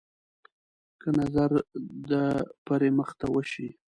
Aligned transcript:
که 1.01 1.09
نظر 1.19 1.51
د 2.09 2.11
پري 2.65 2.89
مخ 2.97 3.09
ته 3.19 3.25
وشي. 3.33 3.67